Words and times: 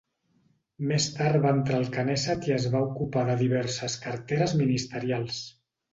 Més 0.91 1.05
tard 1.17 1.41
va 1.43 1.51
entrar 1.57 1.77
al 1.81 1.85
Kenésset 1.97 2.49
i 2.51 2.55
es 2.57 2.65
va 2.77 2.81
ocupar 2.87 3.27
de 3.29 3.35
diverses 3.43 3.99
carteres 4.07 4.57
ministerials. 4.63 5.45